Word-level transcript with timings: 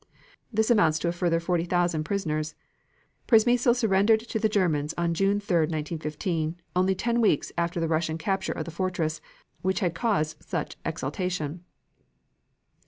This 0.51 0.71
amounts 0.71 0.97
to 0.97 1.09
a 1.09 1.11
further 1.11 1.39
40,000 1.39 2.03
prisoners. 2.03 2.55
Przemysl 3.27 3.75
surrendered 3.75 4.21
to 4.29 4.39
the 4.39 4.49
German's 4.49 4.95
on 4.97 5.13
June 5.13 5.39
3, 5.39 5.55
1915, 5.67 6.59
only 6.75 6.95
ten 6.95 7.21
weeks 7.21 7.51
after 7.55 7.79
the 7.79 7.87
Russian 7.87 8.17
capture 8.17 8.53
of 8.53 8.65
the 8.65 8.71
fortress, 8.71 9.21
which 9.61 9.81
had 9.81 9.93
caused 9.93 10.41
such 10.43 10.75
exultation." 10.83 11.63